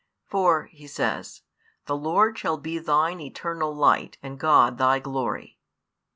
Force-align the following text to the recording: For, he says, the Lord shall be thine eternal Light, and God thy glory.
For, 0.25 0.63
he 0.71 0.87
says, 0.87 1.43
the 1.85 1.95
Lord 1.95 2.35
shall 2.35 2.57
be 2.57 2.79
thine 2.79 3.19
eternal 3.19 3.71
Light, 3.71 4.17
and 4.23 4.39
God 4.39 4.79
thy 4.79 4.97
glory. 4.97 5.59